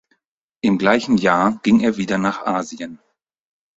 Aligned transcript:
Im 0.61 0.79
gleichen 0.79 1.17
Jahr 1.17 1.59
ging 1.61 1.81
er 1.81 1.95
wieder 1.97 2.17
nach 2.17 2.43
Asien. 2.47 2.97